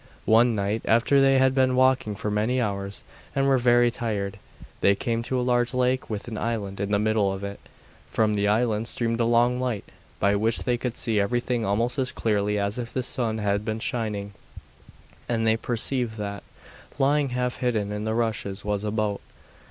[0.25, 3.03] One night, after they had been walking for many hours
[3.35, 4.39] and were very tired,
[4.79, 7.59] they came to a large lake with an island in the middle of it.
[8.09, 9.85] From the island streamed a strong light,
[10.19, 13.79] by which they could see everything almost as clearly as if the sun had been
[13.79, 14.33] shining,
[15.29, 16.41] and they perceived that,
[16.97, 19.21] lying half hidden in the rushes, was a boat.